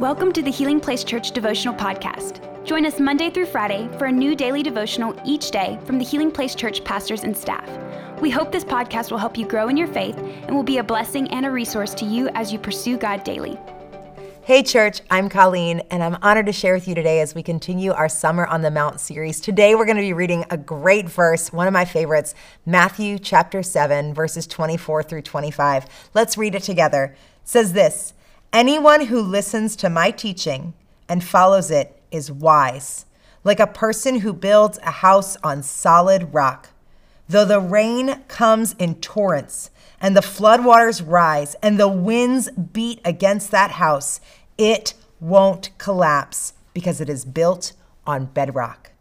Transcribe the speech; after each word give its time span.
Welcome 0.00 0.30
to 0.34 0.42
the 0.42 0.50
Healing 0.52 0.78
Place 0.78 1.02
Church 1.02 1.32
Devotional 1.32 1.74
Podcast. 1.74 2.64
Join 2.64 2.86
us 2.86 3.00
Monday 3.00 3.30
through 3.30 3.46
Friday 3.46 3.88
for 3.98 4.04
a 4.04 4.12
new 4.12 4.36
daily 4.36 4.62
devotional 4.62 5.20
each 5.24 5.50
day 5.50 5.76
from 5.86 5.98
the 5.98 6.04
Healing 6.04 6.30
Place 6.30 6.54
Church 6.54 6.84
pastors 6.84 7.24
and 7.24 7.36
staff. 7.36 7.68
We 8.20 8.30
hope 8.30 8.52
this 8.52 8.62
podcast 8.62 9.10
will 9.10 9.18
help 9.18 9.36
you 9.36 9.44
grow 9.44 9.66
in 9.66 9.76
your 9.76 9.88
faith 9.88 10.16
and 10.16 10.54
will 10.54 10.62
be 10.62 10.78
a 10.78 10.84
blessing 10.84 11.26
and 11.32 11.44
a 11.44 11.50
resource 11.50 11.94
to 11.94 12.04
you 12.04 12.28
as 12.34 12.52
you 12.52 12.60
pursue 12.60 12.96
God 12.96 13.24
daily. 13.24 13.58
Hey, 14.44 14.62
church, 14.62 15.00
I'm 15.10 15.28
Colleen, 15.28 15.80
and 15.90 16.00
I'm 16.00 16.16
honored 16.22 16.46
to 16.46 16.52
share 16.52 16.74
with 16.74 16.86
you 16.86 16.94
today 16.94 17.20
as 17.20 17.34
we 17.34 17.42
continue 17.42 17.90
our 17.90 18.08
Summer 18.08 18.46
on 18.46 18.62
the 18.62 18.70
Mount 18.70 19.00
series. 19.00 19.40
Today, 19.40 19.74
we're 19.74 19.84
going 19.84 19.96
to 19.96 20.02
be 20.02 20.12
reading 20.12 20.44
a 20.48 20.56
great 20.56 21.08
verse, 21.08 21.52
one 21.52 21.66
of 21.66 21.72
my 21.72 21.84
favorites, 21.84 22.36
Matthew 22.64 23.18
chapter 23.18 23.64
7, 23.64 24.14
verses 24.14 24.46
24 24.46 25.02
through 25.02 25.22
25. 25.22 25.86
Let's 26.14 26.38
read 26.38 26.54
it 26.54 26.62
together. 26.62 27.16
It 27.42 27.48
says 27.48 27.72
this 27.72 28.14
Anyone 28.52 29.06
who 29.06 29.20
listens 29.20 29.76
to 29.76 29.90
my 29.90 30.10
teaching 30.10 30.72
and 31.06 31.22
follows 31.22 31.70
it 31.70 32.00
is 32.10 32.32
wise, 32.32 33.04
like 33.44 33.60
a 33.60 33.66
person 33.66 34.20
who 34.20 34.32
builds 34.32 34.78
a 34.78 34.90
house 34.90 35.36
on 35.44 35.62
solid 35.62 36.32
rock. 36.32 36.70
Though 37.28 37.44
the 37.44 37.60
rain 37.60 38.22
comes 38.26 38.74
in 38.78 38.96
torrents, 38.96 39.70
and 40.00 40.16
the 40.16 40.22
floodwaters 40.22 41.02
rise, 41.06 41.56
and 41.62 41.78
the 41.78 41.88
winds 41.88 42.48
beat 42.50 43.02
against 43.04 43.50
that 43.50 43.72
house, 43.72 44.18
it 44.56 44.94
won't 45.20 45.76
collapse 45.76 46.54
because 46.72 47.02
it 47.02 47.10
is 47.10 47.26
built 47.26 47.74
on 48.06 48.26
bedrock. 48.26 48.92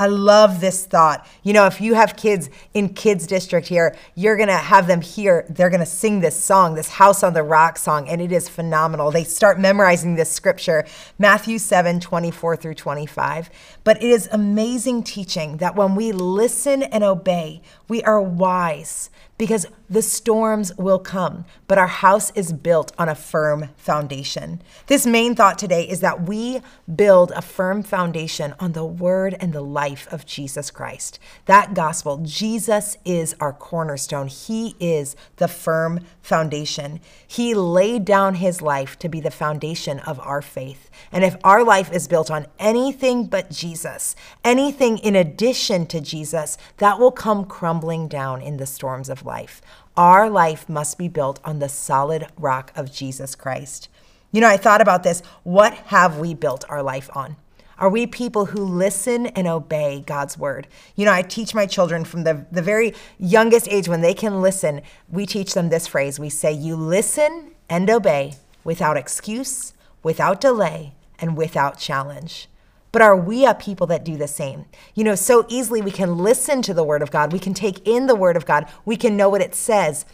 I 0.00 0.06
love 0.06 0.62
this 0.62 0.86
thought. 0.86 1.26
You 1.42 1.52
know, 1.52 1.66
if 1.66 1.78
you 1.78 1.92
have 1.92 2.16
kids 2.16 2.48
in 2.72 2.94
kids 2.94 3.26
district 3.26 3.68
here, 3.68 3.94
you're 4.14 4.38
going 4.38 4.48
to 4.48 4.54
have 4.54 4.86
them 4.86 5.02
here. 5.02 5.44
They're 5.50 5.68
going 5.68 5.80
to 5.80 5.86
sing 5.86 6.20
this 6.20 6.42
song, 6.42 6.74
this 6.74 6.88
House 6.88 7.22
on 7.22 7.34
the 7.34 7.42
Rock 7.42 7.76
song, 7.76 8.08
and 8.08 8.18
it 8.22 8.32
is 8.32 8.48
phenomenal. 8.48 9.10
They 9.10 9.24
start 9.24 9.60
memorizing 9.60 10.14
this 10.14 10.32
scripture, 10.32 10.86
Matthew 11.18 11.58
7, 11.58 12.00
24 12.00 12.56
through 12.56 12.74
25. 12.76 13.50
But 13.84 13.98
it 13.98 14.08
is 14.08 14.26
amazing 14.32 15.02
teaching 15.02 15.58
that 15.58 15.76
when 15.76 15.94
we 15.94 16.12
listen 16.12 16.82
and 16.82 17.04
obey, 17.04 17.60
we 17.86 18.02
are 18.02 18.22
wise 18.22 19.10
because 19.40 19.64
the 19.88 20.02
storms 20.02 20.70
will 20.76 20.98
come, 20.98 21.46
but 21.66 21.78
our 21.78 21.86
house 21.86 22.30
is 22.32 22.52
built 22.52 22.92
on 22.98 23.08
a 23.08 23.14
firm 23.14 23.70
foundation. 23.78 24.60
This 24.86 25.06
main 25.06 25.34
thought 25.34 25.58
today 25.58 25.88
is 25.88 26.00
that 26.00 26.28
we 26.28 26.60
build 26.94 27.32
a 27.34 27.40
firm 27.40 27.82
foundation 27.82 28.54
on 28.60 28.72
the 28.72 28.84
word 28.84 29.34
and 29.40 29.54
the 29.54 29.62
life 29.62 30.06
of 30.12 30.26
Jesus 30.26 30.70
Christ. 30.70 31.18
That 31.46 31.72
gospel, 31.72 32.18
Jesus 32.22 32.98
is 33.06 33.34
our 33.40 33.54
cornerstone. 33.54 34.28
He 34.28 34.76
is 34.78 35.16
the 35.36 35.48
firm 35.48 36.00
foundation. 36.20 37.00
He 37.26 37.54
laid 37.54 38.04
down 38.04 38.34
his 38.34 38.60
life 38.60 38.98
to 38.98 39.08
be 39.08 39.20
the 39.20 39.30
foundation 39.30 40.00
of 40.00 40.20
our 40.20 40.42
faith. 40.42 40.90
And 41.10 41.24
if 41.24 41.36
our 41.42 41.64
life 41.64 41.90
is 41.90 42.06
built 42.06 42.30
on 42.30 42.46
anything 42.58 43.24
but 43.24 43.50
Jesus, 43.50 44.14
anything 44.44 44.98
in 44.98 45.16
addition 45.16 45.86
to 45.86 46.00
Jesus, 46.02 46.58
that 46.76 46.98
will 46.98 47.10
come 47.10 47.46
crumbling 47.46 48.06
down 48.06 48.42
in 48.42 48.58
the 48.58 48.66
storms 48.66 49.08
of 49.08 49.24
life 49.24 49.29
life. 49.30 49.62
Our 49.96 50.28
life 50.28 50.68
must 50.68 50.98
be 50.98 51.08
built 51.08 51.38
on 51.44 51.60
the 51.60 51.68
solid 51.68 52.26
rock 52.36 52.72
of 52.74 52.92
Jesus 52.92 53.34
Christ. 53.34 53.88
You 54.32 54.40
know, 54.40 54.48
I 54.48 54.56
thought 54.56 54.80
about 54.80 55.04
this. 55.04 55.22
What 55.44 55.72
have 55.94 56.18
we 56.18 56.34
built 56.34 56.64
our 56.68 56.82
life 56.82 57.08
on? 57.16 57.36
Are 57.78 57.88
we 57.88 58.06
people 58.06 58.46
who 58.46 58.62
listen 58.62 59.28
and 59.28 59.46
obey 59.46 60.02
God's 60.04 60.36
word? 60.36 60.66
You 60.96 61.06
know, 61.06 61.12
I 61.12 61.22
teach 61.22 61.54
my 61.54 61.64
children 61.64 62.04
from 62.04 62.24
the, 62.24 62.44
the 62.52 62.60
very 62.60 62.92
youngest 63.18 63.68
age 63.68 63.88
when 63.88 64.02
they 64.02 64.12
can 64.12 64.42
listen, 64.42 64.82
we 65.08 65.24
teach 65.26 65.54
them 65.54 65.70
this 65.70 65.86
phrase. 65.86 66.18
We 66.18 66.28
say, 66.28 66.52
You 66.52 66.76
listen 66.76 67.52
and 67.70 67.88
obey 67.88 68.34
without 68.64 68.98
excuse, 68.98 69.72
without 70.02 70.42
delay, 70.42 70.92
and 71.18 71.38
without 71.38 71.78
challenge. 71.78 72.49
But 72.92 73.02
are 73.02 73.16
we 73.16 73.46
a 73.46 73.54
people 73.54 73.86
that 73.88 74.04
do 74.04 74.16
the 74.16 74.26
same? 74.26 74.64
You 74.94 75.04
know, 75.04 75.14
so 75.14 75.46
easily 75.48 75.80
we 75.80 75.90
can 75.90 76.18
listen 76.18 76.62
to 76.62 76.74
the 76.74 76.84
Word 76.84 77.02
of 77.02 77.10
God, 77.10 77.32
we 77.32 77.38
can 77.38 77.54
take 77.54 77.86
in 77.86 78.06
the 78.06 78.16
Word 78.16 78.36
of 78.36 78.46
God, 78.46 78.66
we 78.84 78.96
can 78.96 79.16
know 79.16 79.28
what 79.28 79.42
it 79.42 79.54
says. 79.54 80.04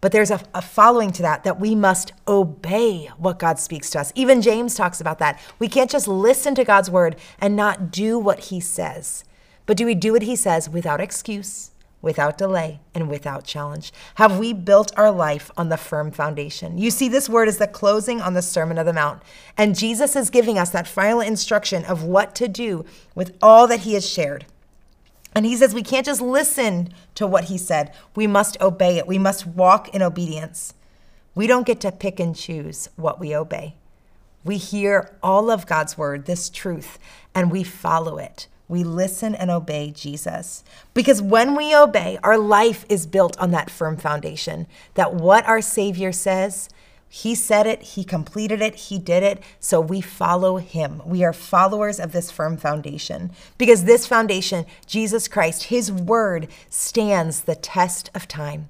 But 0.00 0.12
there's 0.12 0.30
a, 0.30 0.40
a, 0.54 0.62
following 0.62 1.12
to 1.12 1.22
that, 1.22 1.44
that 1.44 1.60
we 1.60 1.74
must 1.74 2.12
obey 2.26 3.10
what 3.18 3.38
God 3.38 3.58
speaks 3.58 3.90
to 3.90 4.00
us. 4.00 4.12
Even 4.14 4.40
James 4.40 4.74
talks 4.74 5.00
about 5.00 5.18
that. 5.18 5.38
We 5.58 5.68
can't 5.68 5.90
just 5.90 6.08
listen 6.08 6.54
to 6.54 6.64
God's 6.64 6.90
word 6.90 7.16
and 7.38 7.54
not 7.54 7.90
do 7.90 8.18
what 8.18 8.44
he 8.44 8.60
says. 8.60 9.24
But 9.66 9.76
do 9.76 9.84
we 9.84 9.94
do 9.94 10.12
what 10.12 10.22
he 10.22 10.36
says 10.36 10.70
without 10.70 11.02
excuse, 11.02 11.69
without 12.02 12.38
delay, 12.38 12.80
and 12.94 13.10
without 13.10 13.44
challenge? 13.44 13.92
Have 14.14 14.38
we 14.38 14.52
built 14.52 14.92
our 14.96 15.10
life 15.10 15.50
on 15.56 15.68
the 15.68 15.76
firm 15.76 16.10
foundation? 16.10 16.78
You 16.78 16.90
see, 16.90 17.08
this 17.08 17.28
word 17.28 17.48
is 17.48 17.58
the 17.58 17.66
closing 17.66 18.20
on 18.20 18.34
the 18.34 18.42
Sermon 18.42 18.78
of 18.78 18.86
the 18.86 18.92
Mount. 18.92 19.22
And 19.56 19.78
Jesus 19.78 20.16
is 20.16 20.30
giving 20.30 20.58
us 20.58 20.70
that 20.70 20.88
final 20.88 21.20
instruction 21.20 21.84
of 21.84 22.02
what 22.02 22.34
to 22.36 22.48
do 22.48 22.84
with 23.14 23.36
all 23.42 23.66
that 23.66 23.80
he 23.80 23.94
has 23.94 24.08
shared. 24.08 24.46
And 25.34 25.46
he 25.46 25.56
says 25.56 25.74
we 25.74 25.82
can't 25.82 26.06
just 26.06 26.20
listen 26.20 26.92
to 27.14 27.26
what 27.26 27.44
he 27.44 27.58
said, 27.58 27.92
we 28.16 28.26
must 28.26 28.60
obey 28.60 28.98
it. 28.98 29.06
We 29.06 29.18
must 29.18 29.46
walk 29.46 29.94
in 29.94 30.02
obedience. 30.02 30.74
We 31.34 31.46
don't 31.46 31.66
get 31.66 31.80
to 31.80 31.92
pick 31.92 32.18
and 32.18 32.34
choose 32.34 32.88
what 32.96 33.20
we 33.20 33.34
obey. 33.36 33.76
We 34.42 34.56
hear 34.56 35.16
all 35.22 35.50
of 35.50 35.66
God's 35.66 35.98
word, 35.98 36.24
this 36.24 36.48
truth, 36.48 36.98
and 37.34 37.50
we 37.52 37.62
follow 37.62 38.18
it 38.18 38.48
we 38.70 38.84
listen 38.84 39.34
and 39.34 39.50
obey 39.50 39.90
Jesus. 39.90 40.62
Because 40.94 41.20
when 41.20 41.56
we 41.56 41.74
obey, 41.74 42.18
our 42.22 42.38
life 42.38 42.86
is 42.88 43.06
built 43.06 43.36
on 43.38 43.50
that 43.50 43.68
firm 43.70 43.96
foundation 43.96 44.66
that 44.94 45.12
what 45.12 45.44
our 45.46 45.60
Savior 45.60 46.12
says, 46.12 46.68
He 47.08 47.34
said 47.34 47.66
it, 47.66 47.82
He 47.82 48.04
completed 48.04 48.62
it, 48.62 48.76
He 48.76 48.98
did 48.98 49.24
it, 49.24 49.42
so 49.58 49.80
we 49.80 50.00
follow 50.00 50.58
Him. 50.58 51.02
We 51.04 51.24
are 51.24 51.32
followers 51.32 51.98
of 51.98 52.12
this 52.12 52.30
firm 52.30 52.56
foundation. 52.56 53.32
Because 53.58 53.84
this 53.84 54.06
foundation, 54.06 54.64
Jesus 54.86 55.26
Christ, 55.26 55.64
His 55.64 55.90
Word, 55.90 56.46
stands 56.68 57.42
the 57.42 57.56
test 57.56 58.08
of 58.14 58.28
time. 58.28 58.68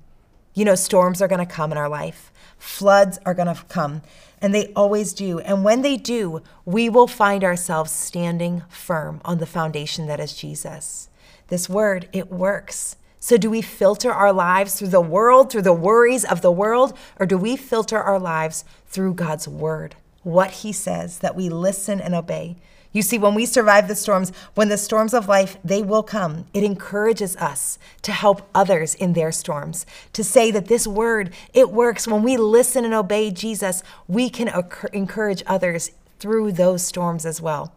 You 0.54 0.64
know, 0.64 0.74
storms 0.74 1.22
are 1.22 1.28
going 1.28 1.46
to 1.46 1.52
come 1.52 1.72
in 1.72 1.78
our 1.78 1.88
life, 1.88 2.32
floods 2.58 3.18
are 3.24 3.34
going 3.34 3.54
to 3.54 3.62
come 3.64 4.02
and 4.40 4.54
they 4.54 4.72
always 4.74 5.12
do. 5.12 5.38
And 5.40 5.64
when 5.64 5.82
they 5.82 5.96
do, 5.96 6.42
we 6.64 6.88
will 6.88 7.06
find 7.06 7.44
ourselves 7.44 7.92
standing 7.92 8.62
firm 8.68 9.20
on 9.24 9.38
the 9.38 9.46
foundation 9.46 10.06
that 10.06 10.20
is 10.20 10.34
Jesus. 10.34 11.08
This 11.48 11.68
word, 11.68 12.08
it 12.12 12.30
works. 12.30 12.96
So, 13.22 13.36
do 13.36 13.50
we 13.50 13.60
filter 13.60 14.10
our 14.10 14.32
lives 14.32 14.78
through 14.78 14.88
the 14.88 15.00
world, 15.00 15.50
through 15.52 15.62
the 15.62 15.74
worries 15.74 16.24
of 16.24 16.40
the 16.40 16.52
world, 16.52 16.96
or 17.18 17.26
do 17.26 17.36
we 17.36 17.54
filter 17.54 17.98
our 17.98 18.18
lives 18.18 18.64
through 18.86 19.14
God's 19.14 19.46
word? 19.46 19.94
What 20.22 20.50
He 20.50 20.72
says, 20.72 21.18
that 21.18 21.36
we 21.36 21.50
listen 21.50 22.00
and 22.00 22.14
obey. 22.14 22.56
You 22.92 23.02
see, 23.02 23.18
when 23.18 23.34
we 23.34 23.46
survive 23.46 23.86
the 23.86 23.94
storms, 23.94 24.32
when 24.54 24.68
the 24.68 24.76
storms 24.76 25.14
of 25.14 25.28
life, 25.28 25.58
they 25.62 25.80
will 25.80 26.02
come, 26.02 26.46
it 26.52 26.64
encourages 26.64 27.36
us 27.36 27.78
to 28.02 28.10
help 28.10 28.48
others 28.52 28.96
in 28.96 29.12
their 29.12 29.30
storms, 29.30 29.86
to 30.12 30.24
say 30.24 30.50
that 30.50 30.66
this 30.66 30.88
word, 30.88 31.32
it 31.54 31.70
works. 31.70 32.08
When 32.08 32.24
we 32.24 32.36
listen 32.36 32.84
and 32.84 32.92
obey 32.92 33.30
Jesus, 33.30 33.84
we 34.08 34.28
can 34.28 34.50
encourage 34.92 35.44
others 35.46 35.92
through 36.18 36.52
those 36.52 36.84
storms 36.84 37.24
as 37.24 37.40
well. 37.40 37.72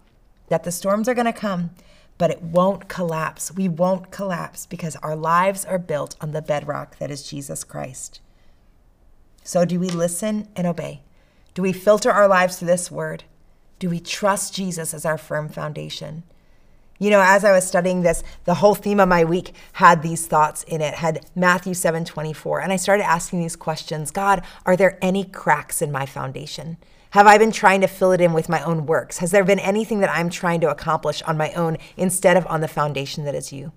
That 0.49 0.63
the 0.63 0.71
storms 0.71 1.07
are 1.07 1.13
going 1.13 1.25
to 1.25 1.33
come, 1.33 1.69
but 2.17 2.31
it 2.31 2.41
won't 2.41 2.87
collapse. 2.87 3.51
We 3.53 3.69
won't 3.69 4.09
collapse 4.09 4.65
because 4.65 4.95
our 4.97 5.15
lives 5.15 5.63
are 5.63 5.79
built 5.79 6.15
on 6.21 6.31
the 6.31 6.41
bedrock 6.41 6.97
that 6.97 7.11
is 7.11 7.29
Jesus 7.29 7.63
Christ. 7.63 8.19
So, 9.43 9.63
do 9.65 9.79
we 9.79 9.89
listen 9.89 10.47
and 10.55 10.65
obey? 10.65 11.01
Do 11.53 11.61
we 11.61 11.73
filter 11.73 12.11
our 12.11 12.27
lives 12.27 12.57
through 12.57 12.67
this 12.67 12.89
word? 12.89 13.25
Do 13.79 13.89
we 13.89 13.99
trust 13.99 14.53
Jesus 14.53 14.93
as 14.93 15.05
our 15.05 15.17
firm 15.17 15.49
foundation? 15.49 16.23
You 16.99 17.09
know, 17.09 17.21
as 17.21 17.43
I 17.43 17.51
was 17.51 17.67
studying 17.67 18.01
this, 18.01 18.23
the 18.45 18.53
whole 18.55 18.75
theme 18.75 18.99
of 18.99 19.09
my 19.09 19.25
week 19.25 19.53
had 19.73 20.01
these 20.01 20.25
thoughts 20.25 20.63
in 20.63 20.79
it, 20.79 20.93
had 20.93 21.25
Matthew 21.35 21.73
7 21.73 22.05
24. 22.05 22.61
And 22.61 22.71
I 22.71 22.77
started 22.77 23.03
asking 23.03 23.41
these 23.41 23.55
questions 23.55 24.11
God, 24.11 24.43
are 24.65 24.77
there 24.77 24.97
any 25.01 25.25
cracks 25.25 25.81
in 25.81 25.91
my 25.91 26.05
foundation? 26.05 26.77
Have 27.09 27.27
I 27.27 27.37
been 27.37 27.51
trying 27.51 27.81
to 27.81 27.87
fill 27.87 28.11
it 28.11 28.21
in 28.21 28.33
with 28.33 28.49
my 28.49 28.63
own 28.63 28.85
works? 28.85 29.19
Has 29.19 29.31
there 29.31 29.43
been 29.43 29.59
anything 29.59 29.99
that 29.99 30.09
I'm 30.09 30.29
trying 30.29 30.61
to 30.61 30.69
accomplish 30.69 31.21
on 31.23 31.37
my 31.37 31.51
own 31.53 31.77
instead 31.97 32.37
of 32.37 32.47
on 32.47 32.61
the 32.61 32.67
foundation 32.67 33.25
that 33.25 33.35
is 33.35 33.53
you? 33.53 33.71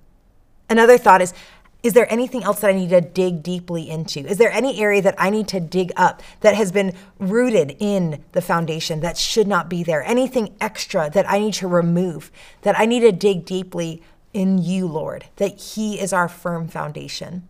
Another 0.68 0.98
thought 0.98 1.22
is 1.22 1.34
is 1.82 1.92
there 1.92 2.10
anything 2.12 2.42
else 2.42 2.60
that 2.60 2.70
I 2.70 2.72
need 2.72 2.90
to 2.90 3.00
dig 3.00 3.42
deeply 3.42 3.88
into? 3.88 4.20
Is 4.26 4.38
there 4.38 4.50
any 4.50 4.80
area 4.80 5.00
that 5.02 5.14
I 5.18 5.30
need 5.30 5.46
to 5.48 5.60
dig 5.60 5.92
up 5.96 6.22
that 6.40 6.56
has 6.56 6.72
been 6.72 6.94
rooted 7.18 7.76
in 7.78 8.24
the 8.32 8.42
foundation 8.42 9.00
that 9.00 9.16
should 9.16 9.46
not 9.46 9.68
be 9.68 9.84
there? 9.84 10.02
Anything 10.02 10.56
extra 10.60 11.08
that 11.10 11.30
I 11.30 11.38
need 11.38 11.54
to 11.54 11.68
remove, 11.68 12.32
that 12.62 12.78
I 12.78 12.86
need 12.86 13.00
to 13.00 13.12
dig 13.12 13.44
deeply 13.44 14.02
in 14.32 14.58
you, 14.58 14.86
Lord, 14.86 15.26
that 15.36 15.58
He 15.58 16.00
is 16.00 16.12
our 16.12 16.28
firm 16.28 16.66
foundation? 16.66 17.48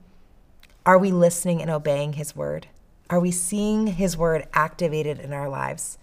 Are 0.84 0.98
we 0.98 1.10
listening 1.10 1.62
and 1.62 1.70
obeying 1.70 2.12
His 2.14 2.36
word? 2.36 2.68
Are 3.08 3.20
we 3.20 3.30
seeing 3.30 3.86
His 3.86 4.16
word 4.16 4.46
activated 4.52 5.18
in 5.18 5.32
our 5.32 5.48
lives? 5.48 5.98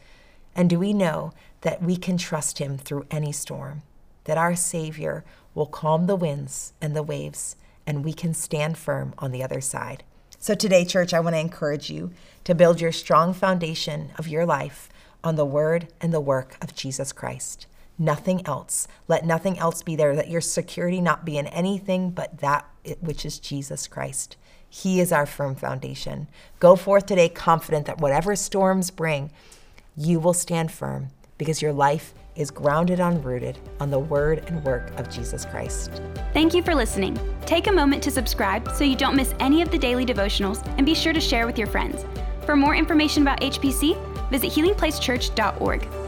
And 0.56 0.70
do 0.70 0.80
we 0.80 0.92
know 0.92 1.34
that 1.62 1.84
we 1.84 1.98
can 1.98 2.18
trust 2.18 2.58
Him 2.58 2.78
through 2.78 3.06
any 3.12 3.32
storm? 3.32 3.84
That 4.24 4.38
our 4.38 4.56
Savior 4.56 5.24
will 5.54 5.68
calm 5.68 6.08
the 6.08 6.16
winds 6.16 6.74
and 6.82 6.96
the 6.96 7.04
waves? 7.04 7.56
And 7.86 8.04
we 8.04 8.14
can 8.14 8.34
stand 8.34 8.78
firm 8.78 9.14
on 9.18 9.32
the 9.32 9.44
other 9.44 9.62
side. 9.62 10.04
So, 10.40 10.56
today, 10.56 10.84
church, 10.84 11.14
I 11.14 11.20
want 11.20 11.36
to 11.36 11.40
encourage 11.40 11.90
you 11.90 12.12
to 12.44 12.54
build 12.54 12.82
your 12.82 12.92
strong 12.92 13.34
foundation 13.34 14.12
of 14.18 14.28
your 14.28 14.46
life 14.46 14.90
on 15.24 15.36
the 15.36 15.46
word 15.46 15.88
and 16.02 16.14
the 16.14 16.20
work 16.20 16.58
of 16.62 16.76
Jesus 16.76 17.14
Christ. 17.14 17.66
Nothing 17.98 18.46
else. 18.46 18.88
Let 19.08 19.26
nothing 19.26 19.58
else 19.58 19.82
be 19.84 19.96
there. 19.96 20.14
Let 20.14 20.30
your 20.30 20.42
security 20.42 21.00
not 21.00 21.24
be 21.24 21.38
in 21.38 21.48
anything 21.48 22.12
but 22.12 22.40
that 22.40 22.68
which 23.00 23.26
is 23.26 23.40
Jesus 23.40 23.88
Christ. 23.88 24.36
He 24.68 25.00
is 25.00 25.12
our 25.12 25.26
firm 25.26 25.56
foundation. 25.56 26.28
Go 26.60 26.76
forth 26.76 27.06
today 27.06 27.30
confident 27.30 27.86
that 27.86 28.02
whatever 28.02 28.36
storms 28.36 28.90
bring, 28.90 29.32
you 29.96 30.20
will 30.20 30.34
stand 30.34 30.72
firm 30.72 31.10
because 31.38 31.62
your 31.62 31.74
life 31.74 32.14
is 32.36 32.52
grounded 32.52 33.00
and 33.00 33.24
rooted 33.24 33.58
on 33.80 33.90
the 33.90 34.00
word 34.00 34.44
and 34.48 34.64
work 34.64 34.92
of 35.00 35.10
Jesus 35.10 35.46
Christ. 35.46 36.02
Thank 36.34 36.54
you 36.54 36.64
for 36.64 36.76
listening. 36.76 37.20
Take 37.46 37.68
a 37.68 37.72
moment 37.72 38.04
to 38.04 38.12
subscribe 38.12 38.72
so 38.74 38.84
you 38.84 38.96
don't 38.96 39.16
miss 39.16 39.34
any 39.40 39.62
of 39.62 39.72
the 39.72 39.78
daily 39.78 40.06
devotionals 40.06 40.66
and 40.78 40.86
be 40.86 40.96
sure 40.96 41.14
to 41.14 41.22
share 41.22 41.46
with 41.46 41.58
your 41.58 41.68
friends. 41.68 42.06
For 42.46 42.56
more 42.56 42.76
information 42.76 43.22
about 43.22 43.42
HPC, 43.42 43.98
visit 44.30 44.52
healingplacechurch.org. 44.52 46.03